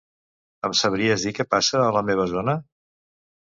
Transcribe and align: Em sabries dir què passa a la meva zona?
Em 0.69 0.73
sabries 0.79 1.27
dir 1.27 1.35
què 1.41 1.47
passa 1.55 1.83
a 1.83 1.93
la 1.99 2.03
meva 2.11 2.27
zona? 2.35 2.59